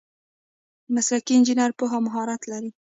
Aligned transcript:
مسلکي 0.95 1.33
انجینر 1.35 1.71
پوهه 1.77 1.95
او 1.97 2.05
مهارت 2.07 2.41
لري. 2.51 2.71